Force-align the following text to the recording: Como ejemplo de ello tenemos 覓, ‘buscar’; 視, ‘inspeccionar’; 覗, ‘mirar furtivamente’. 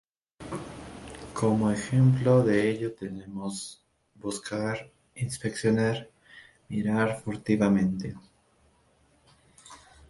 Como 1.31 1.69
ejemplo 1.69 2.41
de 2.43 2.71
ello 2.71 2.95
tenemos 2.95 3.85
覓, 4.17 4.21
‘buscar’; 4.23 4.75
視, 4.81 4.89
‘inspeccionar’; 5.25 5.95
覗, 6.01 6.07
‘mirar 6.69 7.09
furtivamente’. 7.21 8.07